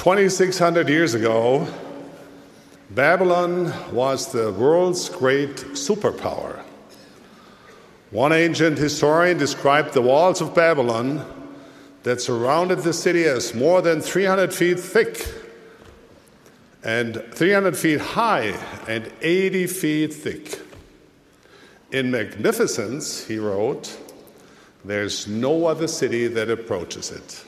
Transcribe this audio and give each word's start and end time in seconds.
2,600 0.00 0.88
years 0.88 1.12
ago, 1.12 1.68
Babylon 2.88 3.70
was 3.94 4.32
the 4.32 4.50
world's 4.50 5.10
great 5.10 5.56
superpower. 5.76 6.62
One 8.10 8.32
ancient 8.32 8.78
historian 8.78 9.36
described 9.36 9.92
the 9.92 10.00
walls 10.00 10.40
of 10.40 10.54
Babylon 10.54 11.22
that 12.04 12.22
surrounded 12.22 12.78
the 12.78 12.94
city 12.94 13.24
as 13.24 13.54
more 13.54 13.82
than 13.82 14.00
300 14.00 14.54
feet 14.54 14.80
thick 14.80 15.34
and 16.82 17.22
300 17.34 17.76
feet 17.76 18.00
high 18.00 18.58
and 18.88 19.12
80 19.20 19.66
feet 19.66 20.14
thick. 20.14 20.62
In 21.92 22.10
magnificence, 22.10 23.26
he 23.26 23.38
wrote, 23.38 23.98
there's 24.82 25.28
no 25.28 25.66
other 25.66 25.86
city 25.86 26.26
that 26.26 26.48
approaches 26.48 27.10
it. 27.10 27.44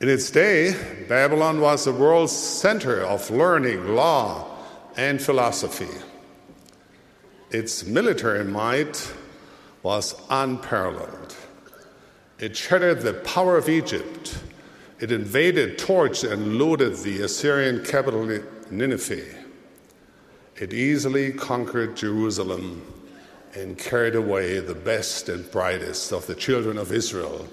In 0.00 0.08
its 0.08 0.30
day, 0.30 0.76
Babylon 1.08 1.60
was 1.60 1.84
the 1.84 1.92
world's 1.92 2.32
center 2.32 3.00
of 3.00 3.32
learning, 3.32 3.96
law, 3.96 4.46
and 4.96 5.20
philosophy. 5.20 5.92
Its 7.50 7.84
military 7.84 8.44
might 8.44 9.12
was 9.82 10.14
unparalleled. 10.30 11.34
It 12.38 12.56
shattered 12.56 13.00
the 13.00 13.14
power 13.14 13.56
of 13.56 13.68
Egypt. 13.68 14.38
It 15.00 15.10
invaded, 15.10 15.78
torched, 15.78 16.30
and 16.30 16.58
looted 16.58 16.98
the 16.98 17.22
Assyrian 17.22 17.84
capital 17.84 18.24
Nineveh. 18.70 19.34
It 20.56 20.72
easily 20.72 21.32
conquered 21.32 21.96
Jerusalem 21.96 22.82
and 23.52 23.76
carried 23.76 24.14
away 24.14 24.60
the 24.60 24.74
best 24.74 25.28
and 25.28 25.50
brightest 25.50 26.12
of 26.12 26.28
the 26.28 26.36
children 26.36 26.78
of 26.78 26.92
Israel 26.92 27.48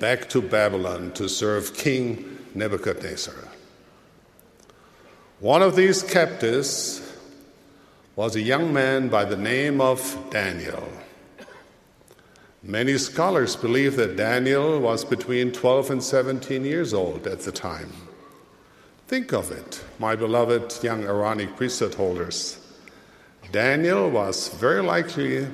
back 0.00 0.30
to 0.30 0.40
Babylon 0.40 1.12
to 1.12 1.28
serve 1.28 1.76
King 1.76 2.38
Nebuchadnezzar. 2.54 3.34
One 5.40 5.60
of 5.60 5.76
these 5.76 6.02
captives 6.02 7.02
was 8.16 8.34
a 8.34 8.40
young 8.40 8.72
man 8.72 9.10
by 9.10 9.26
the 9.26 9.36
name 9.36 9.82
of 9.82 10.00
Daniel. 10.30 10.88
Many 12.62 12.96
scholars 12.96 13.56
believe 13.56 13.96
that 13.96 14.16
Daniel 14.16 14.80
was 14.80 15.04
between 15.04 15.52
12 15.52 15.90
and 15.90 16.02
17 16.02 16.64
years 16.64 16.94
old 16.94 17.26
at 17.26 17.40
the 17.40 17.52
time. 17.52 17.92
Think 19.06 19.34
of 19.34 19.50
it, 19.50 19.84
my 19.98 20.16
beloved 20.16 20.82
young 20.82 21.04
Aaronic 21.04 21.56
priesthood 21.56 21.94
holders. 21.94 22.58
Daniel 23.52 24.08
was 24.10 24.48
very 24.48 24.82
likely 24.82 25.46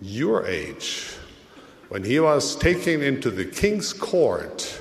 your 0.00 0.46
age 0.46 1.16
when 1.90 2.04
he 2.04 2.20
was 2.20 2.54
taken 2.54 3.02
into 3.02 3.32
the 3.32 3.44
king's 3.44 3.92
court 3.92 4.80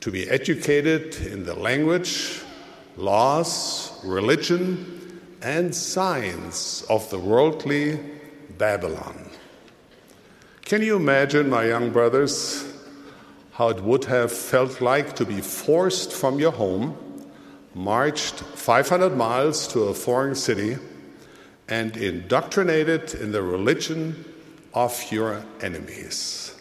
to 0.00 0.10
be 0.10 0.28
educated 0.30 1.14
in 1.26 1.44
the 1.44 1.54
language, 1.54 2.40
laws, 2.96 3.92
religion, 4.02 5.20
and 5.42 5.74
science 5.74 6.82
of 6.88 7.08
the 7.10 7.18
worldly 7.18 8.00
Babylon. 8.56 9.28
Can 10.62 10.80
you 10.80 10.96
imagine, 10.96 11.50
my 11.50 11.66
young 11.66 11.90
brothers, 11.90 12.64
how 13.52 13.68
it 13.68 13.82
would 13.82 14.06
have 14.06 14.32
felt 14.32 14.80
like 14.80 15.14
to 15.16 15.26
be 15.26 15.42
forced 15.42 16.10
from 16.10 16.38
your 16.38 16.52
home, 16.52 16.96
marched 17.74 18.40
500 18.40 19.14
miles 19.14 19.68
to 19.68 19.84
a 19.84 19.94
foreign 19.94 20.34
city, 20.34 20.78
and 21.68 21.98
indoctrinated 21.98 23.12
in 23.12 23.30
the 23.30 23.42
religion 23.42 24.24
of 24.74 25.10
your 25.10 25.44
enemies. 25.60 26.54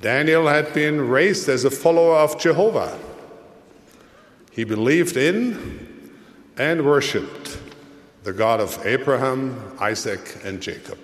Daniel 0.00 0.46
had 0.46 0.74
been 0.74 1.08
raised 1.08 1.48
as 1.48 1.64
a 1.64 1.70
follower 1.70 2.16
of 2.16 2.38
Jehovah. 2.38 2.98
He 4.50 4.64
believed 4.64 5.16
in 5.16 6.12
and 6.56 6.84
worshiped 6.84 7.58
the 8.22 8.32
God 8.32 8.60
of 8.60 8.84
Abraham, 8.86 9.76
Isaac, 9.80 10.40
and 10.44 10.60
Jacob. 10.60 10.98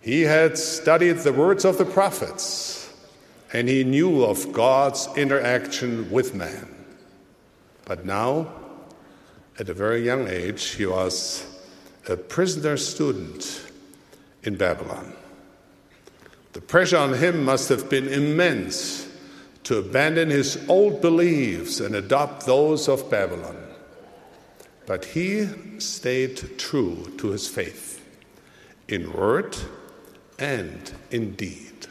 He 0.00 0.22
had 0.22 0.56
studied 0.56 1.18
the 1.18 1.32
words 1.32 1.64
of 1.64 1.78
the 1.78 1.84
prophets 1.84 2.94
and 3.52 3.68
he 3.68 3.84
knew 3.84 4.24
of 4.24 4.52
God's 4.52 5.08
interaction 5.16 6.10
with 6.10 6.34
man. 6.34 6.68
But 7.84 8.04
now, 8.04 8.52
at 9.58 9.68
a 9.68 9.74
very 9.74 10.04
young 10.04 10.28
age, 10.28 10.74
he 10.74 10.86
was 10.86 11.44
a 12.08 12.16
prisoner 12.16 12.76
student 12.76 13.70
in 14.42 14.56
Babylon. 14.56 15.12
The 16.52 16.60
pressure 16.60 16.96
on 16.96 17.14
him 17.14 17.44
must 17.44 17.68
have 17.68 17.90
been 17.90 18.08
immense 18.08 19.08
to 19.64 19.78
abandon 19.78 20.30
his 20.30 20.64
old 20.68 21.00
beliefs 21.00 21.80
and 21.80 21.94
adopt 21.94 22.46
those 22.46 22.88
of 22.88 23.10
Babylon. 23.10 23.56
But 24.86 25.04
he 25.04 25.48
stayed 25.80 26.58
true 26.58 27.12
to 27.18 27.28
his 27.28 27.48
faith 27.48 28.02
in 28.88 29.12
word 29.12 29.56
and 30.38 30.92
in 31.10 31.34
deed. 31.34 31.88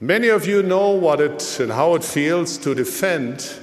Many 0.00 0.28
of 0.28 0.46
you 0.46 0.64
know 0.64 0.90
what 0.90 1.20
it 1.20 1.60
and 1.60 1.70
how 1.70 1.94
it 1.94 2.02
feels 2.02 2.58
to 2.58 2.74
defend 2.74 3.54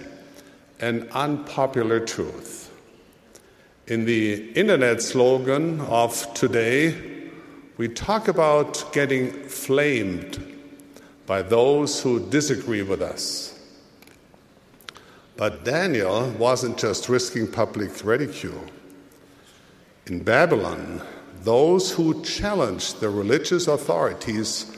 an 0.80 1.10
unpopular 1.12 2.00
truth. 2.00 2.59
In 3.90 4.06
the 4.06 4.52
internet 4.52 5.02
slogan 5.02 5.82
of 5.82 6.32
today, 6.36 6.94
we 7.78 7.88
talk 7.88 8.28
about 8.28 8.94
getting 8.94 9.32
flamed 9.32 10.38
by 11.26 11.42
those 11.42 12.00
who 12.00 12.20
disagree 12.30 12.84
with 12.84 13.02
us. 13.02 13.60
But 15.38 15.66
Daniel 15.66 16.30
wasn't 16.38 16.78
just 16.78 17.10
risking 17.10 17.52
public 17.52 18.06
ridicule. 18.06 18.64
In 20.06 20.22
Babylon, 20.22 21.02
those 21.42 21.92
who 21.92 22.24
challenged 22.24 23.00
the 23.00 23.10
religious 23.10 23.66
authorities 23.66 24.72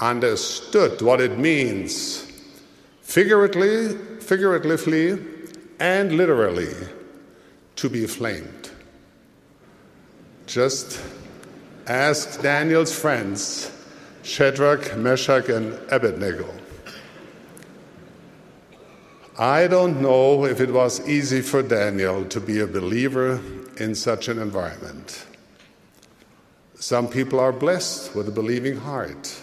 understood 0.00 1.00
what 1.00 1.20
it 1.20 1.38
means 1.38 2.26
figuratively, 3.02 3.96
figuratively 4.18 5.16
and 5.78 6.16
literally 6.16 6.74
to 7.76 7.88
be 7.88 8.06
flamed. 8.06 8.70
Just 10.46 11.00
ask 11.86 12.40
Daniel's 12.42 12.96
friends, 12.96 13.70
Shadrach, 14.22 14.96
Meshach, 14.96 15.48
and 15.48 15.74
Abednego. 15.90 16.48
I 19.38 19.66
don't 19.66 20.02
know 20.02 20.44
if 20.44 20.60
it 20.60 20.70
was 20.70 21.08
easy 21.08 21.40
for 21.40 21.62
Daniel 21.62 22.24
to 22.26 22.40
be 22.40 22.60
a 22.60 22.66
believer 22.66 23.40
in 23.78 23.94
such 23.94 24.28
an 24.28 24.38
environment. 24.38 25.24
Some 26.74 27.08
people 27.08 27.40
are 27.40 27.52
blessed 27.52 28.14
with 28.14 28.28
a 28.28 28.32
believing 28.32 28.76
heart. 28.76 29.34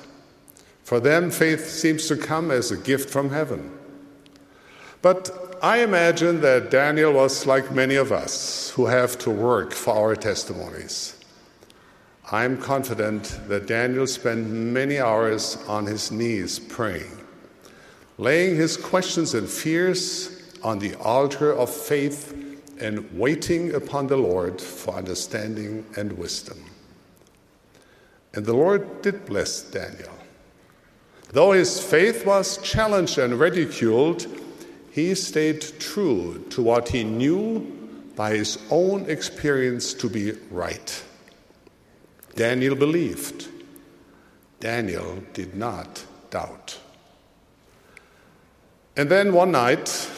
For 0.84 1.00
them, 1.00 1.32
faith 1.32 1.68
seems 1.70 2.08
to 2.08 2.18
come 2.18 2.52
as 2.52 2.70
a 2.70 2.78
gift 2.78 3.10
from 3.10 3.30
heaven. 3.30 3.72
But 5.02 5.49
I 5.62 5.80
imagine 5.80 6.40
that 6.42 6.72
Daniel 6.72 7.12
was 7.12 7.46
like 7.46 7.70
many 7.74 7.96
of 7.96 8.14
us 8.14 8.70
who 8.70 8.86
have 8.86 9.18
to 9.20 9.30
work 9.30 9.74
for 9.74 9.94
our 9.94 10.16
testimonies. 10.16 11.20
I'm 12.32 12.58
confident 12.58 13.38
that 13.50 13.68
Daniel 13.68 14.08
spent 14.08 14.48
many 14.48 15.00
hours 15.00 15.58
on 15.68 15.86
his 15.86 16.12
knees 16.12 16.60
praying, 16.60 17.12
laying 18.18 18.56
his 18.56 18.78
questions 18.78 19.34
and 19.34 19.50
fears 19.50 20.54
on 20.64 20.80
the 20.80 20.96
altar 20.96 21.52
of 21.52 21.70
faith 21.70 22.32
and 22.80 23.12
waiting 23.12 23.74
upon 23.74 24.08
the 24.08 24.16
Lord 24.16 24.62
for 24.62 24.94
understanding 24.94 25.86
and 25.98 26.14
wisdom. 26.14 26.64
And 28.34 28.46
the 28.46 28.54
Lord 28.54 29.02
did 29.02 29.26
bless 29.26 29.62
Daniel. 29.62 30.14
Though 31.32 31.52
his 31.52 31.82
faith 31.82 32.26
was 32.26 32.60
challenged 32.60 33.18
and 33.18 33.38
ridiculed, 33.38 34.26
he 34.92 35.16
stayed 35.16 35.62
true 35.80 36.46
to 36.50 36.62
what 36.62 36.90
he 36.90 37.04
knew 37.04 37.60
by 38.16 38.36
his 38.36 38.58
own 38.70 39.10
experience 39.10 39.94
to 39.94 40.10
be 40.10 40.34
right. 40.52 41.04
Daniel 42.36 42.76
believed. 42.76 43.48
Daniel 44.60 45.24
did 45.34 45.56
not 45.56 46.06
doubt. 46.30 46.80
And 48.98 49.10
then 49.10 49.34
one 49.34 49.52
night, 49.52 50.10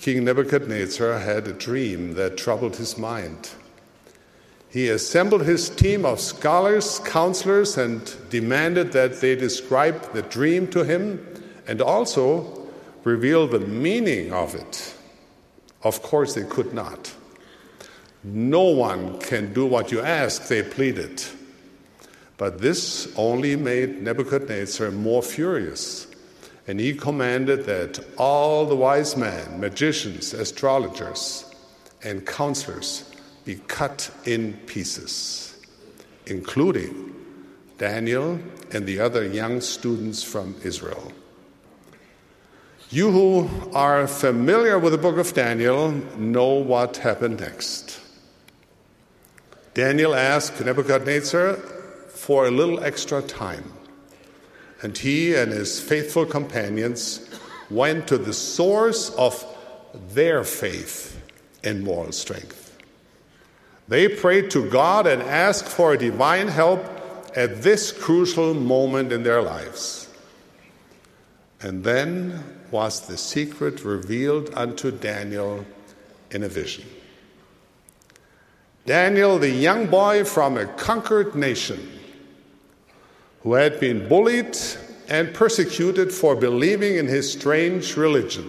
King 0.00 0.24
Nebuchadnezzar 0.24 1.18
had 1.18 1.48
a 1.48 1.52
dream 1.52 2.14
that 2.14 2.36
troubled 2.36 2.76
his 2.76 2.96
mind. 2.96 3.50
He 4.70 4.88
assembled 4.88 5.42
his 5.42 5.70
team 5.70 6.04
of 6.04 6.20
scholars, 6.20 7.00
counselors, 7.00 7.78
and 7.78 8.14
demanded 8.30 8.92
that 8.92 9.20
they 9.20 9.34
describe 9.34 10.12
the 10.12 10.22
dream 10.22 10.68
to 10.68 10.84
him 10.84 11.26
and 11.66 11.80
also 11.80 12.57
reveal 13.04 13.46
the 13.46 13.60
meaning 13.60 14.32
of 14.32 14.54
it? 14.54 14.94
Of 15.82 16.02
course, 16.02 16.34
they 16.34 16.44
could 16.44 16.72
not. 16.74 17.14
No 18.24 18.62
one 18.62 19.18
can 19.20 19.52
do 19.52 19.64
what 19.66 19.92
you 19.92 20.00
ask, 20.00 20.48
they 20.48 20.62
pleaded. 20.62 21.22
But 22.36 22.60
this 22.60 23.12
only 23.16 23.56
made 23.56 24.02
Nebuchadnezzar 24.02 24.90
more 24.90 25.22
furious 25.22 26.08
And 26.68 26.78
he 26.78 26.92
commanded 26.92 27.64
that 27.64 27.98
all 28.18 28.66
the 28.66 28.76
wise 28.76 29.16
men, 29.16 29.58
magicians, 29.58 30.34
astrologers, 30.34 31.46
and 32.04 32.26
counselors 32.26 33.10
be 33.46 33.54
cut 33.66 34.10
in 34.26 34.52
pieces, 34.66 35.56
including 36.26 37.14
Daniel 37.78 38.38
and 38.70 38.84
the 38.84 39.00
other 39.00 39.24
young 39.24 39.62
students 39.62 40.22
from 40.22 40.54
Israel. 40.62 41.10
You 42.90 43.10
who 43.10 43.50
are 43.74 44.06
familiar 44.06 44.78
with 44.78 44.92
the 44.92 44.98
book 44.98 45.18
of 45.18 45.34
Daniel 45.34 45.90
know 46.16 46.54
what 46.54 46.96
happened 46.96 47.40
next. 47.40 48.00
Daniel 49.74 50.14
asked 50.14 50.64
Nebuchadnezzar 50.64 51.56
for 52.08 52.46
a 52.46 52.50
little 52.50 52.82
extra 52.82 53.20
time, 53.20 53.74
and 54.80 54.96
he 54.96 55.34
and 55.34 55.52
his 55.52 55.78
faithful 55.78 56.24
companions 56.24 57.28
went 57.68 58.08
to 58.08 58.16
the 58.16 58.32
source 58.32 59.10
of 59.10 59.44
their 60.14 60.42
faith 60.42 61.20
and 61.62 61.84
moral 61.84 62.12
strength. 62.12 62.74
They 63.86 64.08
prayed 64.08 64.50
to 64.52 64.66
God 64.70 65.06
and 65.06 65.20
asked 65.20 65.68
for 65.68 65.94
divine 65.98 66.48
help 66.48 66.82
at 67.36 67.60
this 67.60 67.92
crucial 67.92 68.54
moment 68.54 69.12
in 69.12 69.24
their 69.24 69.42
lives. 69.42 70.08
And 71.60 71.84
then 71.84 72.57
was 72.70 73.06
the 73.06 73.16
secret 73.16 73.84
revealed 73.84 74.50
unto 74.54 74.90
Daniel 74.90 75.64
in 76.30 76.42
a 76.42 76.48
vision. 76.48 76.84
Daniel, 78.86 79.38
the 79.38 79.50
young 79.50 79.86
boy 79.86 80.24
from 80.24 80.56
a 80.56 80.66
conquered 80.66 81.34
nation, 81.34 82.00
who 83.42 83.54
had 83.54 83.78
been 83.78 84.08
bullied 84.08 84.56
and 85.08 85.34
persecuted 85.34 86.12
for 86.12 86.34
believing 86.34 86.96
in 86.96 87.06
his 87.06 87.30
strange 87.30 87.96
religion, 87.96 88.48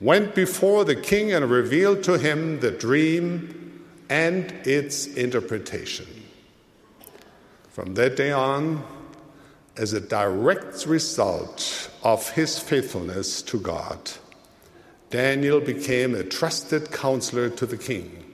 went 0.00 0.34
before 0.34 0.84
the 0.84 0.96
king 0.96 1.32
and 1.32 1.50
revealed 1.50 2.02
to 2.04 2.18
him 2.18 2.60
the 2.60 2.70
dream 2.70 3.84
and 4.08 4.52
its 4.66 5.06
interpretation. 5.06 6.06
From 7.70 7.94
that 7.94 8.16
day 8.16 8.32
on, 8.32 8.82
as 9.78 9.92
a 9.92 10.00
direct 10.00 10.86
result 10.86 11.90
of 12.02 12.30
his 12.30 12.58
faithfulness 12.58 13.40
to 13.42 13.58
God, 13.58 14.10
Daniel 15.10 15.60
became 15.60 16.14
a 16.14 16.24
trusted 16.24 16.90
counselor 16.90 17.48
to 17.48 17.64
the 17.64 17.78
king, 17.78 18.24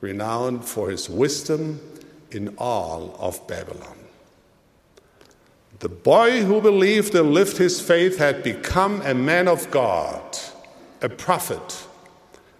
renowned 0.00 0.64
for 0.64 0.88
his 0.90 1.10
wisdom 1.10 1.80
in 2.30 2.54
all 2.56 3.16
of 3.18 3.46
Babylon. 3.46 3.98
The 5.80 5.88
boy 5.90 6.42
who 6.42 6.62
believed 6.62 7.14
and 7.14 7.34
lived 7.34 7.58
his 7.58 7.80
faith 7.80 8.16
had 8.18 8.42
become 8.42 9.02
a 9.02 9.12
man 9.12 9.46
of 9.46 9.70
God, 9.70 10.38
a 11.02 11.08
prophet, 11.08 11.86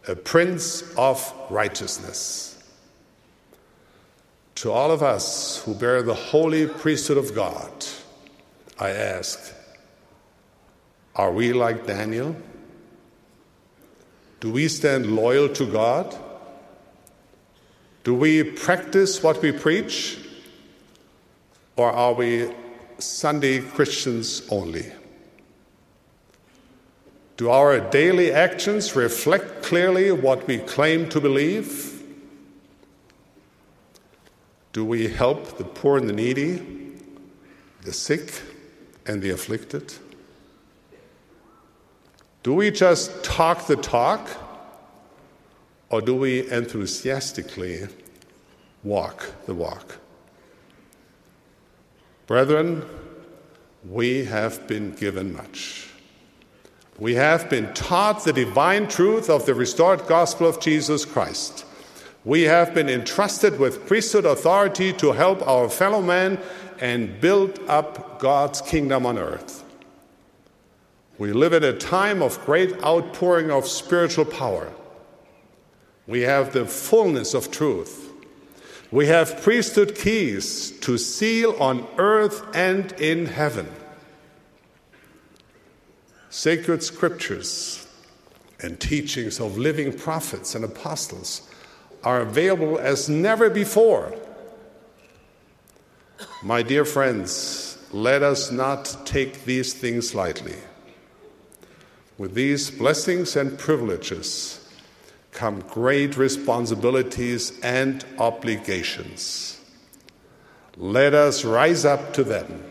a 0.06 0.14
prince 0.14 0.82
of 0.98 1.32
righteousness. 1.48 2.62
To 4.56 4.70
all 4.70 4.90
of 4.90 5.02
us 5.02 5.62
who 5.64 5.74
bear 5.74 6.02
the 6.02 6.14
holy 6.14 6.66
priesthood 6.66 7.16
of 7.16 7.34
God, 7.34 7.86
I 8.78 8.90
ask, 8.90 9.54
are 11.14 11.32
we 11.32 11.54
like 11.54 11.86
Daniel? 11.86 12.36
Do 14.40 14.52
we 14.52 14.68
stand 14.68 15.06
loyal 15.06 15.48
to 15.48 15.64
God? 15.64 16.14
Do 18.04 18.14
we 18.14 18.42
practice 18.44 19.22
what 19.22 19.40
we 19.40 19.50
preach? 19.50 20.18
Or 21.76 21.90
are 21.90 22.12
we 22.12 22.50
Sunday 22.98 23.60
Christians 23.60 24.42
only? 24.50 24.92
Do 27.38 27.50
our 27.50 27.80
daily 27.80 28.32
actions 28.32 28.94
reflect 28.94 29.62
clearly 29.62 30.12
what 30.12 30.46
we 30.46 30.58
claim 30.58 31.08
to 31.10 31.20
believe? 31.20 32.02
Do 34.72 34.84
we 34.84 35.08
help 35.08 35.56
the 35.56 35.64
poor 35.64 35.96
and 35.96 36.08
the 36.08 36.12
needy, 36.12 36.62
the 37.82 37.92
sick 37.92 38.42
and 39.06 39.22
the 39.22 39.30
afflicted? 39.30 39.94
Do 42.42 42.54
we 42.54 42.70
just 42.70 43.24
talk 43.24 43.66
the 43.66 43.76
talk, 43.76 44.28
or 45.90 46.00
do 46.00 46.14
we 46.14 46.50
enthusiastically 46.50 47.88
walk 48.84 49.32
the 49.46 49.54
walk? 49.54 49.98
Brethren, 52.26 52.84
we 53.88 54.24
have 54.24 54.66
been 54.66 54.92
given 54.92 55.32
much. 55.32 55.90
We 56.98 57.14
have 57.16 57.50
been 57.50 57.72
taught 57.74 58.24
the 58.24 58.32
divine 58.32 58.88
truth 58.88 59.28
of 59.28 59.44
the 59.44 59.54
restored 59.54 60.06
gospel 60.06 60.48
of 60.48 60.60
Jesus 60.60 61.04
Christ. 61.04 61.64
We 62.24 62.42
have 62.42 62.74
been 62.74 62.88
entrusted 62.88 63.58
with 63.58 63.86
priesthood 63.86 64.24
authority 64.24 64.92
to 64.94 65.12
help 65.12 65.46
our 65.46 65.68
fellow 65.68 66.02
men 66.02 66.40
and 66.80 67.20
build 67.20 67.60
up 67.68 68.18
God's 68.18 68.60
kingdom 68.60 69.06
on 69.06 69.18
earth. 69.18 69.64
We 71.18 71.32
live 71.32 71.54
at 71.54 71.64
a 71.64 71.72
time 71.72 72.22
of 72.22 72.44
great 72.44 72.82
outpouring 72.84 73.50
of 73.50 73.66
spiritual 73.66 74.26
power. 74.26 74.72
We 76.06 76.22
have 76.22 76.52
the 76.52 76.66
fullness 76.66 77.34
of 77.34 77.50
truth. 77.50 78.12
We 78.90 79.06
have 79.06 79.42
priesthood 79.42 79.94
keys 79.94 80.70
to 80.80 80.98
seal 80.98 81.56
on 81.58 81.86
earth 81.98 82.44
and 82.54 82.92
in 83.00 83.26
heaven. 83.26 83.68
Sacred 86.30 86.82
scriptures 86.82 87.86
and 88.62 88.78
teachings 88.78 89.40
of 89.40 89.58
living 89.58 89.92
prophets 89.92 90.54
and 90.54 90.64
apostles 90.64 91.48
are 92.04 92.20
available 92.20 92.78
as 92.78 93.08
never 93.08 93.50
before. 93.50 94.14
My 96.42 96.62
dear 96.62 96.84
friends, 96.84 97.78
let 97.92 98.22
us 98.22 98.50
not 98.50 98.94
take 99.06 99.44
these 99.44 99.72
things 99.72 100.14
lightly. 100.14 100.56
With 102.18 102.34
these 102.34 102.70
blessings 102.70 103.36
and 103.36 103.58
privileges 103.58 104.68
come 105.32 105.60
great 105.60 106.16
responsibilities 106.16 107.58
and 107.60 108.04
obligations. 108.18 109.60
Let 110.76 111.14
us 111.14 111.44
rise 111.44 111.86
up 111.86 112.12
to 112.14 112.24
them. 112.24 112.64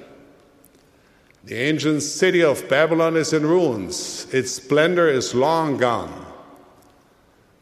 The 1.43 1.55
ancient 1.55 2.03
city 2.03 2.43
of 2.43 2.67
Babylon 2.69 3.15
is 3.15 3.33
in 3.33 3.45
ruins, 3.45 4.27
its 4.31 4.51
splendor 4.51 5.07
is 5.07 5.33
long 5.33 5.77
gone. 5.77 6.25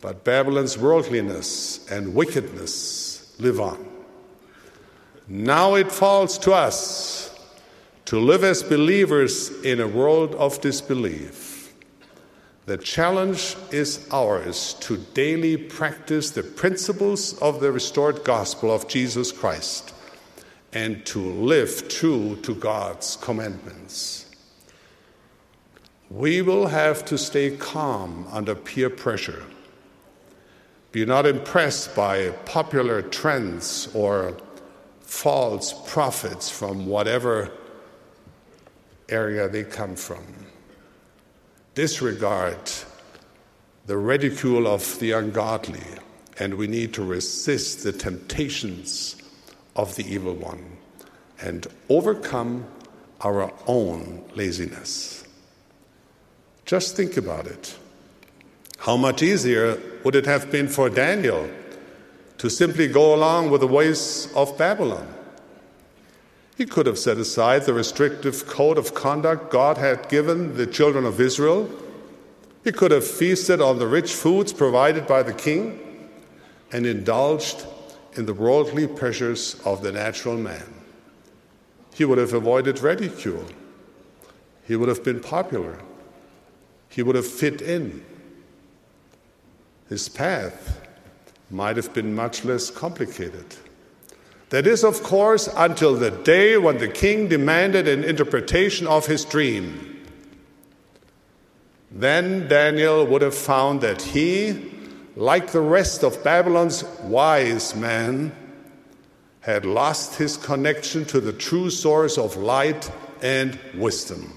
But 0.02 0.26
Babylon's 0.26 0.78
worldliness 0.78 1.90
and 1.90 2.14
wickedness 2.14 3.34
live 3.40 3.62
on. 3.62 3.93
Now 5.34 5.74
it 5.74 5.92
falls 5.92 6.38
to 6.46 6.54
us 6.54 7.36
to 8.06 8.20
live 8.20 8.44
as 8.44 8.62
believers 8.62 9.50
in 9.64 9.82
a 9.82 9.88
world 9.88 10.36
of 10.36 10.62
disbelief. 10.62 11.74
The 12.68 12.78
challenge 12.78 13.56
is 13.72 14.08
ours 14.12 14.76
to 14.82 14.98
daily 15.16 15.58
practice 15.58 16.30
the 16.30 16.44
principles 16.44 17.36
of 17.40 17.62
the 17.62 17.72
restored 17.72 18.24
gospel 18.24 18.72
of 18.72 18.88
Jesus 18.88 19.32
Christ 19.32 19.96
and 20.72 21.04
to 21.08 21.20
live 21.20 21.90
true 21.90 22.36
to 22.44 22.54
God's 22.54 23.16
commandments. 23.16 24.30
We 26.12 26.44
will 26.44 26.68
have 26.68 27.04
to 27.06 27.18
stay 27.18 27.58
calm 27.58 28.28
under 28.32 28.54
peer 28.54 28.92
pressure 28.92 29.42
be 30.92 31.08
not 31.08 31.26
impressed 31.26 31.96
by 31.96 32.30
popular 32.46 33.02
trends 33.02 33.90
or 33.96 34.38
false 35.14 35.74
prophets 35.86 36.50
from 36.50 36.88
whatever 36.88 37.50
area 39.08 39.48
they 39.48 39.64
come 39.64 39.96
from. 39.96 40.26
Disregard 41.76 42.58
the 43.86 43.96
ridicule 43.96 44.68
of 44.68 45.00
the 45.00 45.12
ungodly, 45.12 45.84
and 46.40 46.56
we 46.56 46.68
need 46.68 46.94
to 46.94 47.04
resist 47.04 47.84
the 47.84 47.92
temptations 47.94 49.16
of 49.76 49.96
the 49.96 50.04
evil 50.12 50.34
one 50.34 50.78
and 51.40 51.68
overcome 51.90 52.66
our 53.22 53.54
own 53.68 54.26
laziness. 54.36 55.24
Just 56.66 56.98
think 56.98 57.18
about 57.18 57.46
it. 57.46 57.78
How 58.80 58.98
much 58.98 59.22
easier 59.22 59.80
would 60.04 60.16
it 60.16 60.26
have 60.26 60.52
been 60.52 60.68
for 60.68 60.90
Daniel 60.90 61.48
to 62.44 62.50
simply 62.50 62.90
go 62.90 63.16
along 63.16 63.50
with 63.50 63.62
the 63.62 63.68
ways 63.68 64.28
of 64.36 64.58
Babylon? 64.58 65.08
He 66.58 66.66
could 66.66 66.88
have 66.88 67.00
set 67.00 67.16
aside 67.16 67.62
the 67.62 67.74
restrictive 67.74 68.46
code 68.46 68.78
of 68.78 68.94
conduct 68.94 69.50
God 69.50 69.78
had 69.78 70.10
given 70.10 70.58
the 70.58 70.68
children 70.68 71.06
of 71.06 71.22
Israel. 71.22 71.70
He 72.66 72.74
could 72.74 72.92
have 72.92 73.08
feasted 73.08 73.62
on 73.62 73.80
the 73.80 73.88
rich 73.88 74.12
foods 74.12 74.52
provided 74.52 75.08
by 75.08 75.24
the 75.24 75.32
king 75.32 76.10
and 76.74 76.86
indulged 76.86 77.66
in 78.16 78.26
the 78.26 78.34
worldly 78.34 78.88
pleasures 78.88 79.56
of 79.64 79.82
the 79.82 79.94
natural 79.94 80.36
man. 80.36 80.68
He 81.94 82.04
would 82.04 82.18
have 82.18 82.34
avoided 82.34 82.82
ridicule. 82.82 83.48
he 84.68 84.76
would 84.76 84.90
have 84.90 85.06
been 85.06 85.22
popular, 85.22 85.80
he 86.90 87.04
would 87.04 87.16
have 87.16 87.26
fit 87.26 87.62
in. 87.62 88.04
His 89.88 90.10
path 90.10 90.83
might 91.54 91.78
have 91.78 91.94
been 91.94 92.16
much 92.16 92.44
less 92.44 92.72
complicated. 92.72 93.46
That 94.50 94.68
is, 94.68 94.84
of 94.84 95.04
course, 95.04 95.48
until 95.56 95.96
the 95.96 96.12
day 96.12 96.58
when 96.58 96.80
the 96.80 96.88
king 96.88 97.28
demanded 97.28 97.88
an 97.88 98.04
interpretation 98.04 98.88
of 98.88 99.06
his 99.06 99.24
dream. 99.24 100.06
Then 101.92 102.48
Daniel 102.48 103.06
would 103.06 103.22
have 103.22 103.36
found 103.36 103.82
that 103.82 104.02
he, 104.02 104.72
like 105.16 105.52
the 105.52 105.62
rest 105.62 106.04
of 106.04 106.24
Babylon's 106.24 106.84
wise 107.04 107.76
men, 107.76 108.32
had 109.42 109.66
lost 109.66 110.16
his 110.16 110.38
connection 110.38 111.06
to 111.06 111.20
the 111.20 111.34
true 111.34 111.70
source 111.70 112.18
of 112.18 112.36
light 112.36 112.90
and 113.22 113.60
wisdom. 113.76 114.34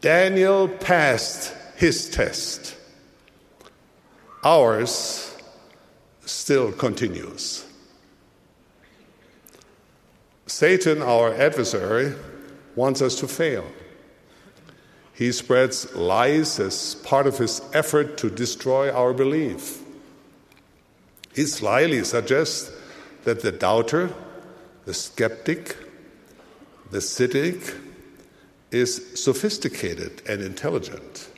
Daniel 0.00 0.68
passed 0.68 1.54
his 1.76 2.10
test. 2.10 2.76
Ours 4.46 5.34
still 6.24 6.70
continues. 6.70 7.64
Satan, 10.46 11.02
our 11.02 11.34
adversary, 11.34 12.14
wants 12.76 13.02
us 13.02 13.16
to 13.16 13.26
fail. 13.26 13.64
He 15.12 15.32
spreads 15.32 15.92
lies 15.96 16.60
as 16.60 16.94
part 16.94 17.26
of 17.26 17.38
his 17.38 17.60
effort 17.72 18.16
to 18.18 18.30
destroy 18.30 18.92
our 18.92 19.12
belief. 19.12 19.82
He 21.34 21.42
slyly 21.42 22.04
suggests 22.04 22.70
that 23.24 23.42
the 23.42 23.50
doubter, 23.50 24.14
the 24.84 24.94
skeptic, 24.94 25.76
the 26.92 27.00
cynic 27.00 27.74
is 28.70 29.20
sophisticated 29.20 30.22
and 30.28 30.40
intelligent, 30.40 31.30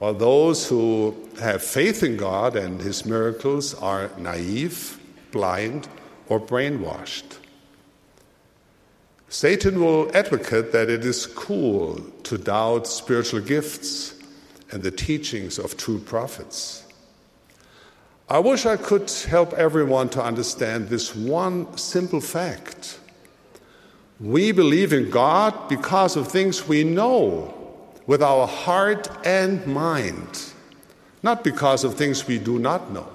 while 0.00 0.14
those 0.14 0.66
who 0.66 1.14
have 1.40 1.62
faith 1.62 2.02
in 2.02 2.16
God 2.16 2.56
and 2.56 2.80
his 2.80 3.04
miracles 3.04 3.74
are 3.74 4.10
naive, 4.16 4.98
blind, 5.30 5.88
or 6.26 6.40
brainwashed. 6.40 7.36
Satan 9.28 9.78
will 9.78 10.10
advocate 10.16 10.72
that 10.72 10.88
it 10.88 11.04
is 11.04 11.26
cool 11.26 12.00
to 12.22 12.38
doubt 12.38 12.86
spiritual 12.86 13.40
gifts 13.40 14.14
and 14.72 14.82
the 14.82 14.90
teachings 14.90 15.58
of 15.58 15.76
true 15.76 15.98
prophets. 15.98 16.86
I 18.26 18.38
wish 18.38 18.64
I 18.64 18.78
could 18.78 19.10
help 19.10 19.52
everyone 19.52 20.08
to 20.10 20.24
understand 20.24 20.88
this 20.88 21.14
one 21.14 21.76
simple 21.76 22.22
fact. 22.22 22.98
We 24.18 24.52
believe 24.52 24.94
in 24.94 25.10
God 25.10 25.68
because 25.68 26.16
of 26.16 26.28
things 26.28 26.66
we 26.66 26.84
know 26.84 27.59
with 28.10 28.24
our 28.24 28.44
heart 28.44 29.08
and 29.24 29.64
mind, 29.68 30.52
not 31.22 31.44
because 31.44 31.84
of 31.84 31.94
things 31.94 32.26
we 32.26 32.40
do 32.40 32.58
not 32.58 32.90
know. 32.90 33.08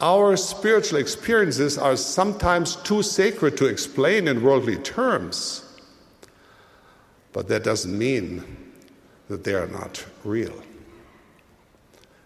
Our 0.00 0.34
spiritual 0.38 0.98
experiences 0.98 1.76
are 1.76 1.94
sometimes 1.94 2.76
too 2.76 3.02
sacred 3.02 3.58
to 3.58 3.66
explain 3.66 4.26
in 4.26 4.42
worldly 4.42 4.78
terms, 4.78 5.62
but 7.34 7.48
that 7.48 7.64
doesn't 7.64 7.98
mean 7.98 8.72
that 9.28 9.44
they 9.44 9.52
are 9.52 9.66
not 9.66 10.02
real. 10.24 10.62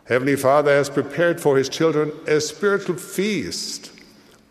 Heavenly 0.04 0.36
Father 0.36 0.70
has 0.70 0.88
prepared 0.88 1.40
for 1.40 1.58
his 1.58 1.68
children 1.68 2.12
a 2.28 2.40
spiritual 2.40 2.94
feast, 2.94 3.90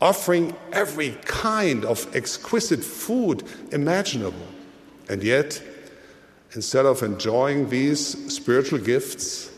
offering 0.01 0.53
every 0.73 1.11
kind 1.23 1.85
of 1.85 2.13
exquisite 2.13 2.83
food 2.83 3.43
imaginable. 3.71 4.47
And 5.07 5.23
yet, 5.23 5.61
instead 6.55 6.85
of 6.85 7.01
enjoying 7.01 7.69
these 7.69 8.33
spiritual 8.33 8.79
gifts, 8.79 9.49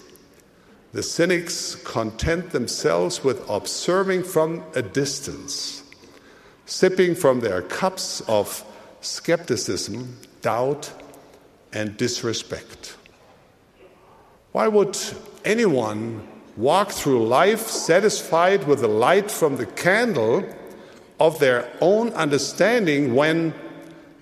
the 0.94 1.04
cynics 1.04 1.76
content 1.76 2.52
themselves 2.52 3.24
with 3.24 3.48
observing 3.50 4.24
from 4.24 4.64
a 4.76 4.82
distance, 4.82 5.84
sipping 6.66 7.14
from 7.14 7.42
their 7.42 7.62
cups 7.62 8.22
of 8.28 8.64
skepticism, 9.02 10.18
doubt, 10.42 10.92
and 11.74 11.98
disrespect. 11.98 12.96
Why 14.54 14.70
would 14.70 14.98
anyone 15.44 16.26
walk 16.56 16.92
through 16.92 17.28
life 17.28 17.68
satisfied 17.68 18.66
with 18.66 18.80
the 18.80 18.88
light 18.88 19.30
from 19.30 19.58
the 19.58 19.66
candle 19.66 20.46
of 21.20 21.40
their 21.40 21.70
own 21.82 22.12
understanding 22.14 23.14
when, 23.14 23.54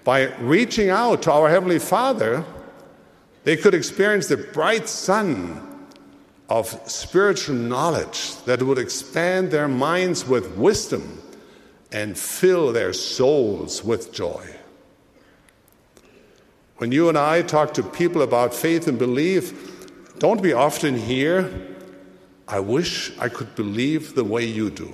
by 0.03 0.33
reaching 0.37 0.89
out 0.89 1.21
to 1.23 1.31
our 1.31 1.49
Heavenly 1.49 1.77
Father, 1.77 2.43
they 3.43 3.57
could 3.57 3.73
experience 3.73 4.27
the 4.27 4.37
bright 4.37 4.87
sun 4.87 5.69
of 6.49 6.67
spiritual 6.89 7.55
knowledge 7.55 8.35
that 8.45 8.61
would 8.61 8.77
expand 8.77 9.51
their 9.51 9.67
minds 9.67 10.27
with 10.27 10.55
wisdom 10.57 11.21
and 11.91 12.17
fill 12.17 12.71
their 12.71 12.93
souls 12.93 13.83
with 13.83 14.13
joy. 14.13 14.45
When 16.77 16.91
you 16.91 17.07
and 17.09 17.17
I 17.17 17.43
talk 17.43 17.73
to 17.75 17.83
people 17.83 18.21
about 18.21 18.53
faith 18.53 18.87
and 18.87 18.97
belief, 18.97 19.87
don't 20.19 20.41
we 20.41 20.53
often 20.53 20.97
hear, 20.97 21.51
I 22.47 22.59
wish 22.59 23.17
I 23.19 23.29
could 23.29 23.55
believe 23.55 24.15
the 24.15 24.23
way 24.23 24.45
you 24.45 24.69
do? 24.69 24.91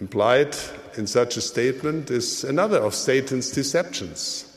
Implied 0.00 0.56
in 0.96 1.06
such 1.06 1.36
a 1.36 1.40
statement 1.40 2.10
is 2.10 2.44
another 2.44 2.78
of 2.78 2.94
Satan's 2.94 3.50
deceptions 3.50 4.51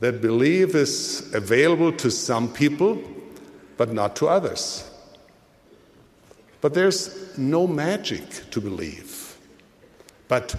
that 0.00 0.20
belief 0.20 0.74
is 0.74 1.30
available 1.34 1.92
to 1.92 2.10
some 2.10 2.52
people 2.52 2.98
but 3.76 3.92
not 3.92 4.16
to 4.16 4.28
others. 4.28 4.90
But 6.60 6.74
there's 6.74 7.38
no 7.38 7.66
magic 7.66 8.50
to 8.50 8.60
believe. 8.60 9.38
But 10.28 10.54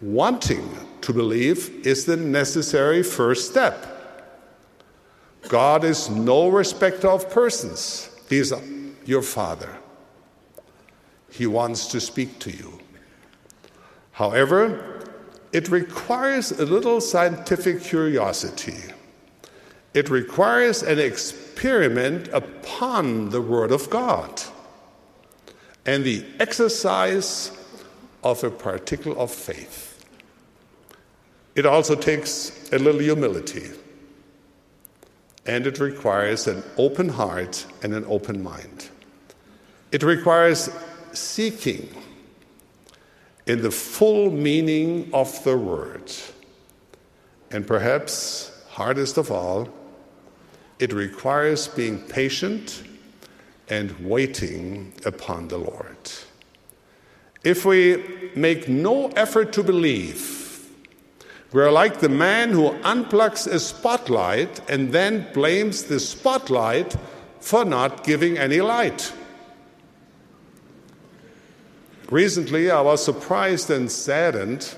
wanting 0.00 0.68
to 1.00 1.12
believe 1.12 1.84
is 1.86 2.04
the 2.04 2.16
necessary 2.16 3.02
first 3.02 3.50
step. 3.50 3.88
God 5.48 5.84
is 5.84 6.08
no 6.08 6.48
respecter 6.48 7.08
of 7.08 7.28
persons, 7.30 8.08
He 8.28 8.38
is 8.38 8.54
your 9.04 9.22
Father. 9.22 9.76
He 11.30 11.46
wants 11.46 11.88
to 11.88 12.00
speak 12.00 12.38
to 12.40 12.50
you. 12.50 12.78
However, 14.12 14.91
it 15.52 15.68
requires 15.68 16.50
a 16.52 16.64
little 16.64 17.00
scientific 17.00 17.82
curiosity. 17.82 18.78
It 19.94 20.08
requires 20.08 20.82
an 20.82 20.98
experiment 20.98 22.28
upon 22.28 23.28
the 23.30 23.42
Word 23.42 23.70
of 23.70 23.90
God 23.90 24.42
and 25.84 26.04
the 26.04 26.24
exercise 26.40 27.52
of 28.24 28.42
a 28.42 28.50
particle 28.50 29.20
of 29.20 29.30
faith. 29.30 30.04
It 31.54 31.66
also 31.66 31.94
takes 31.94 32.72
a 32.72 32.78
little 32.78 33.00
humility 33.00 33.70
and 35.44 35.66
it 35.66 35.80
requires 35.80 36.46
an 36.46 36.62
open 36.78 37.10
heart 37.10 37.66
and 37.82 37.92
an 37.94 38.04
open 38.06 38.42
mind. 38.42 38.88
It 39.90 40.02
requires 40.02 40.70
seeking 41.12 41.94
in 43.46 43.62
the 43.62 43.70
full 43.70 44.30
meaning 44.30 45.10
of 45.12 45.42
the 45.44 45.56
word. 45.56 46.12
And 47.50 47.66
perhaps, 47.66 48.50
hardest 48.70 49.18
of 49.18 49.30
all, 49.30 49.68
it 50.78 50.92
requires 50.92 51.68
being 51.68 51.98
patient 51.98 52.82
and 53.68 53.90
waiting 54.00 54.92
upon 55.04 55.48
the 55.48 55.58
Lord. 55.58 56.10
If 57.44 57.64
we 57.64 58.02
make 58.34 58.68
no 58.68 59.08
effort 59.08 59.52
to 59.54 59.62
believe, 59.62 60.70
we're 61.52 61.70
like 61.70 62.00
the 62.00 62.08
man 62.08 62.50
who 62.50 62.70
unplugs 62.82 63.46
a 63.46 63.60
spotlight 63.60 64.60
and 64.70 64.92
then 64.92 65.26
blames 65.34 65.84
the 65.84 66.00
spotlight 66.00 66.96
for 67.40 67.64
not 67.64 68.04
giving 68.04 68.38
any 68.38 68.60
light. 68.60 69.12
Recently, 72.12 72.70
I 72.70 72.82
was 72.82 73.02
surprised 73.02 73.70
and 73.70 73.90
saddened 73.90 74.74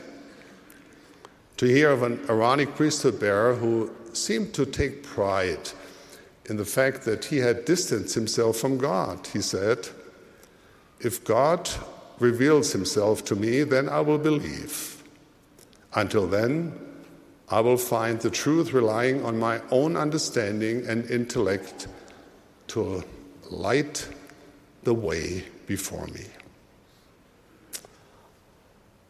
to 1.57 1.67
hear 1.67 1.91
of 1.91 2.05
an 2.05 2.25
Aaronic 2.29 2.77
priesthood 2.77 3.19
bearer 3.19 3.57
who 3.57 3.91
seemed 4.13 4.55
to 4.55 4.65
take 4.65 5.03
pride 5.03 5.71
in 6.49 6.59
the 6.59 6.65
fact 6.65 7.03
that 7.07 7.25
he 7.25 7.39
had 7.39 7.65
distanced 7.65 8.15
himself 8.15 8.57
from 8.59 8.79
God. 8.79 9.27
He 9.33 9.41
said, 9.41 9.89
If 11.01 11.25
God 11.25 11.69
reveals 12.21 12.71
himself 12.71 13.25
to 13.25 13.35
me, 13.35 13.65
then 13.65 13.89
I 13.89 13.99
will 13.99 14.19
believe. 14.19 15.03
Until 15.93 16.29
then, 16.29 16.79
I 17.49 17.59
will 17.63 17.79
find 17.79 18.21
the 18.21 18.31
truth 18.31 18.73
relying 18.73 19.25
on 19.25 19.41
my 19.41 19.61
own 19.73 19.97
understanding 19.97 20.87
and 20.87 21.11
intellect 21.11 21.89
to 22.69 23.03
light 23.51 24.09
the 24.85 24.95
way 24.95 25.43
before 25.67 26.07
me. 26.07 26.27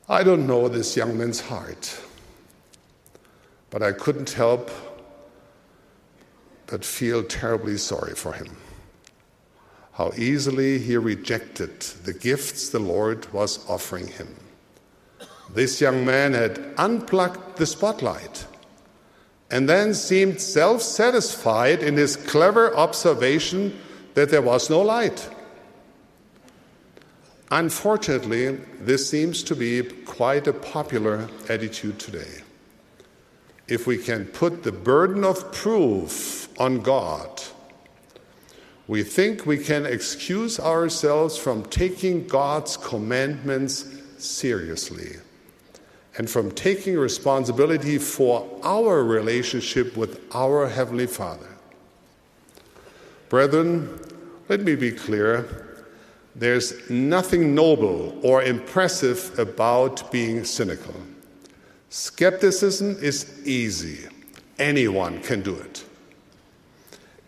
I 0.09 0.23
don't 0.23 0.47
know 0.47 0.69
this 0.69 0.97
young 0.97 1.17
man's 1.17 1.41
heart. 1.41 2.01
but 3.71 3.83
I 3.83 3.91
couldn't 3.91 4.31
help 4.31 4.71
but 6.69 6.85
feel 6.85 7.25
terribly 7.25 7.77
sorry 7.77 8.15
for 8.15 8.33
him. 8.33 8.57
How 9.95 10.13
easily 10.17 10.79
he 10.79 10.97
rejected 10.97 11.81
the 11.81 12.13
gifts 12.13 12.69
the 12.69 12.79
Lord 12.79 13.33
was 13.33 13.69
offering 13.69 14.07
him. 14.07 14.29
This 15.53 15.81
young 15.81 16.05
man 16.05 16.35
had 16.35 16.73
unplugged 16.79 17.57
the 17.57 17.67
spotlight 17.67 18.47
and 19.51 19.69
then 19.69 19.93
seemed 19.93 20.41
self 20.41 20.83
satisfied 20.83 21.83
in 21.83 21.97
his 21.97 22.15
clever 22.15 22.77
observation 22.77 23.77
that 24.15 24.31
there 24.31 24.43
was 24.43 24.71
no 24.71 24.81
light. 24.83 25.29
Unfortunately, 27.55 28.57
this 28.81 29.09
seems 29.09 29.45
to 29.45 29.55
be 29.55 29.85
quite 30.07 30.49
a 30.49 30.53
popular 30.53 31.29
attitude 31.49 32.01
today. 32.01 32.43
If 33.69 33.87
we 33.87 33.97
can 33.97 34.25
put 34.25 34.65
the 34.65 34.73
burden 34.73 35.23
of 35.23 35.53
proof 35.53 36.49
on 36.59 36.81
God, 36.81 37.45
we 38.89 39.05
think 39.05 39.47
we 39.47 39.59
can 39.59 39.87
excuse 39.87 40.59
ourselves 40.59 41.39
from 41.39 41.63
taking 41.67 42.27
God's 42.27 42.77
commandments 42.77 43.87
seriously 44.19 45.19
and 46.19 46.29
from 46.29 46.51
taking 46.51 46.99
responsibility 46.99 47.99
for 47.99 48.49
our 48.65 49.05
relationship 49.05 49.97
with 49.97 50.21
our 50.35 50.67
Heavenly 50.67 51.07
Father. 51.07 51.51
Brethren, 53.29 53.97
let 54.49 54.61
me 54.63 54.75
be 54.75 54.91
clear. 54.91 55.74
There's 56.37 56.91
nothing 56.91 57.55
noble 57.55 58.19
or 58.23 58.43
impressive 58.43 59.39
about 59.39 60.11
being 60.11 60.45
cynical. 60.45 60.95
Skepticism 61.91 62.97
is 63.01 63.47
easy, 63.47 64.09
anyone 64.59 65.21
can 65.21 65.43
do 65.43 65.55
it. 65.55 65.85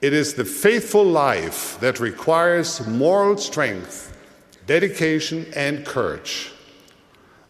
It 0.00 0.12
is 0.12 0.34
the 0.34 0.44
faithful 0.44 1.04
life 1.04 1.78
that 1.80 2.00
requires 2.00 2.84
moral 2.86 3.36
strength, 3.38 4.16
dedication, 4.66 5.46
and 5.54 5.86
courage. 5.86 6.52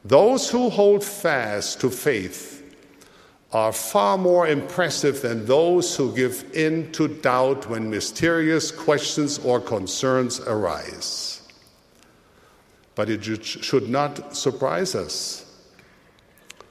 Those 0.04 0.50
who 0.50 0.70
hold 0.70 1.02
fast 1.02 1.80
to 1.80 1.90
faith 1.90 2.62
are 3.52 3.72
far 3.72 4.18
more 4.18 4.46
impressive 4.46 5.22
than 5.22 5.46
those 5.46 5.96
who 5.96 6.14
give 6.14 6.44
in 6.54 6.92
to 6.92 7.08
doubt 7.08 7.68
when 7.68 7.88
mysterious 7.88 8.70
questions 8.70 9.38
or 9.38 9.58
concerns 9.58 10.38
arise. 10.40 11.36
But 12.97 13.09
it 13.09 13.45
should 13.45 13.88
not 13.88 14.37
surprise 14.37 14.97
us 14.97 15.45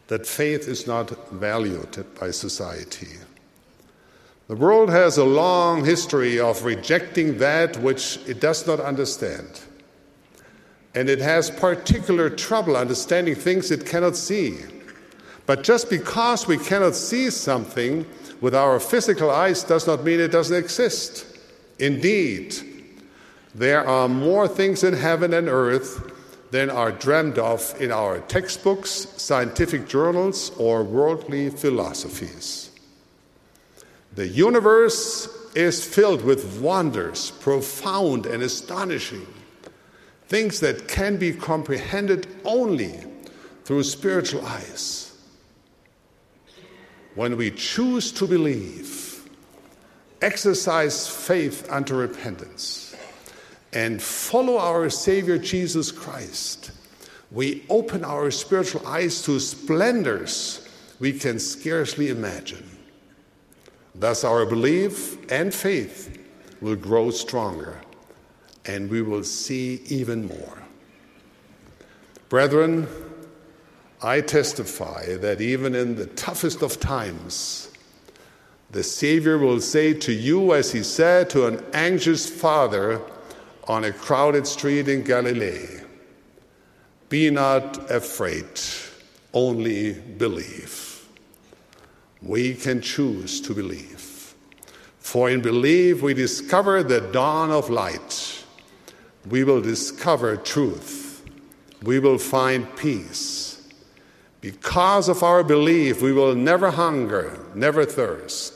that 0.07 0.27
faith 0.27 0.67
is 0.67 0.85
not 0.85 1.31
valued 1.31 2.05
by 2.19 2.31
society. 2.31 3.19
The 4.47 4.55
world 4.55 4.89
has 4.89 5.17
a 5.17 5.23
long 5.23 5.85
history 5.85 6.39
of 6.39 6.65
rejecting 6.65 7.37
that 7.37 7.77
which 7.77 8.19
it 8.27 8.41
does 8.41 8.67
not 8.67 8.81
understand 8.81 9.61
and 10.95 11.09
it 11.09 11.19
has 11.19 11.51
particular 11.51 12.29
trouble 12.29 12.77
understanding 12.77 13.35
things 13.35 13.69
it 13.69 13.85
cannot 13.85 14.15
see. 14.15 14.57
But 15.45 15.61
just 15.61 15.89
because 15.89 16.47
we 16.47 16.57
cannot 16.57 16.95
see 16.95 17.29
something 17.29 18.05
with 18.39 18.55
our 18.55 18.79
physical 18.79 19.29
eyes 19.29 19.63
does 19.63 19.85
not 19.85 20.03
mean 20.03 20.19
it 20.21 20.31
doesn't 20.31 20.55
exist. 20.55 21.37
Indeed, 21.79 22.55
there 23.53 23.85
are 23.85 24.07
more 24.07 24.47
things 24.47 24.83
in 24.83 24.93
heaven 24.93 25.33
and 25.33 25.49
earth 25.49 26.11
than 26.55 26.69
are 26.69 26.93
dreamed 26.93 27.37
of 27.37 27.75
in 27.81 27.91
our 27.91 28.19
textbooks, 28.19 28.89
scientific 29.17 29.89
journals, 29.89 30.51
or 30.57 30.85
worldly 30.85 31.49
philosophies. 31.49 32.71
The 34.13 34.25
universe 34.29 35.27
is 35.53 35.83
filled 35.83 36.23
with 36.23 36.61
wonders, 36.61 37.31
profound 37.31 38.25
and 38.25 38.41
astonishing 38.41 39.27
things 40.29 40.61
that 40.61 40.87
can 40.87 41.17
be 41.17 41.33
comprehended 41.33 42.25
only 42.45 43.03
through 43.65 43.83
spiritual 43.83 44.45
eyes. 44.45 45.11
When 47.15 47.35
we 47.35 47.51
choose 47.51 48.13
to 48.13 48.25
believe, 48.25 49.29
exercise 50.21 51.05
faith 51.05 51.69
unto 51.69 51.95
repentance, 51.95 52.84
and 53.75 54.01
follow 54.01 54.57
our 54.57 54.89
Savior 54.89 55.37
Jesus 55.37 55.91
Christ, 55.91 56.71
we 57.29 57.65
open 57.69 58.05
our 58.05 58.31
spiritual 58.31 58.87
eyes 58.87 59.21
to 59.23 59.39
splendors 59.39 60.67
we 60.99 61.11
can 61.11 61.37
scarcely 61.39 62.07
imagine. 62.07 62.69
Thus, 63.93 64.23
our 64.23 64.45
belief 64.45 65.29
and 65.29 65.53
faith 65.53 66.17
will 66.61 66.77
grow 66.77 67.11
stronger 67.11 67.81
and 68.65 68.89
we 68.89 69.01
will 69.01 69.23
see 69.23 69.81
even 69.87 70.25
more. 70.25 70.63
Brethren, 72.29 72.87
I 74.01 74.21
testify 74.21 75.17
that 75.17 75.41
even 75.41 75.75
in 75.75 75.95
the 75.95 76.07
toughest 76.07 76.61
of 76.61 76.79
times, 76.79 77.71
the 78.71 78.83
Savior 78.83 79.37
will 79.37 79.59
say 79.59 79.93
to 79.93 80.13
you, 80.13 80.53
as 80.53 80.71
he 80.71 80.81
said 80.81 81.29
to 81.31 81.47
an 81.47 81.63
anxious 81.73 82.29
father 82.29 83.01
on 83.67 83.83
a 83.85 83.91
crowded 83.91 84.45
street 84.45 84.87
in 84.87 85.03
Galilee, 85.03 85.81
Be 87.09 87.29
not 87.29 87.91
afraid, 87.91 88.59
only 89.33 89.93
believe. 89.93 91.05
We 92.21 92.55
can 92.55 92.81
choose 92.81 93.41
to 93.41 93.53
believe. 93.53 94.33
For 94.99 95.29
in 95.29 95.41
belief 95.41 96.01
we 96.01 96.13
discover 96.13 96.81
the 96.83 97.01
dawn 97.01 97.51
of 97.51 97.69
light 97.69 98.35
we 99.29 99.43
will 99.43 99.61
discover 99.61 100.37
truth. 100.37 101.23
We 101.81 101.99
will 101.99 102.17
find 102.17 102.73
peace. 102.75 103.67
Because 104.41 105.09
of 105.09 105.23
our 105.23 105.43
belief, 105.43 106.01
we 106.01 106.13
will 106.13 106.35
never 106.35 106.71
hunger, 106.71 107.39
never 107.55 107.85
thirst. 107.85 108.54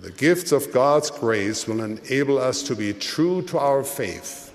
The 0.00 0.10
gifts 0.12 0.50
of 0.50 0.72
God's 0.72 1.10
grace 1.10 1.66
will 1.66 1.82
enable 1.82 2.38
us 2.38 2.62
to 2.64 2.74
be 2.74 2.94
true 2.94 3.42
to 3.42 3.58
our 3.58 3.84
faith 3.84 4.50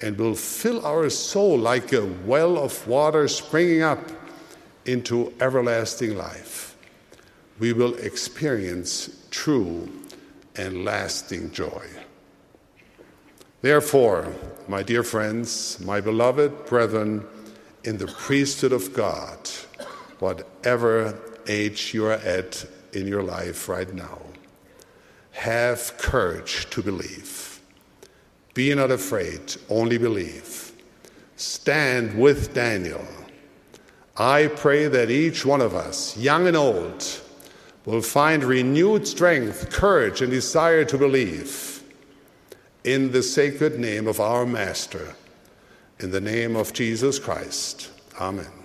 and 0.00 0.16
will 0.16 0.34
fill 0.34 0.84
our 0.86 1.10
soul 1.10 1.58
like 1.58 1.92
a 1.92 2.06
well 2.24 2.56
of 2.56 2.88
water 2.88 3.28
springing 3.28 3.82
up 3.82 4.00
into 4.86 5.34
everlasting 5.38 6.16
life. 6.16 6.76
We 7.58 7.74
will 7.74 7.94
experience 7.96 9.26
true 9.30 9.90
and 10.56 10.82
lasting 10.84 11.52
joy. 11.52 11.86
Therefore, 13.60 14.32
my 14.66 14.82
dear 14.82 15.02
friends, 15.02 15.78
my 15.80 16.00
beloved 16.00 16.66
brethren, 16.66 17.26
in 17.84 17.98
the 17.98 18.06
priesthood 18.06 18.72
of 18.72 18.94
God, 18.94 19.38
whatever 20.20 21.18
age 21.46 21.92
you 21.92 22.06
are 22.06 22.12
at 22.12 22.64
in 22.94 23.06
your 23.06 23.22
life 23.22 23.68
right 23.68 23.92
now, 23.92 24.20
have 25.44 25.98
courage 25.98 26.70
to 26.70 26.82
believe. 26.82 27.60
Be 28.54 28.74
not 28.74 28.90
afraid, 28.90 29.54
only 29.68 29.98
believe. 29.98 30.72
Stand 31.36 32.18
with 32.18 32.54
Daniel. 32.54 33.06
I 34.16 34.46
pray 34.46 34.88
that 34.88 35.10
each 35.10 35.44
one 35.44 35.60
of 35.60 35.74
us, 35.74 36.16
young 36.16 36.46
and 36.46 36.56
old, 36.56 37.04
will 37.84 38.00
find 38.00 38.42
renewed 38.42 39.06
strength, 39.06 39.68
courage, 39.68 40.22
and 40.22 40.30
desire 40.30 40.86
to 40.86 40.96
believe 40.96 41.82
in 42.84 43.12
the 43.12 43.22
sacred 43.22 43.78
name 43.78 44.06
of 44.06 44.20
our 44.20 44.46
Master, 44.46 45.14
in 46.00 46.10
the 46.10 46.22
name 46.22 46.56
of 46.56 46.72
Jesus 46.72 47.18
Christ. 47.18 47.90
Amen. 48.18 48.63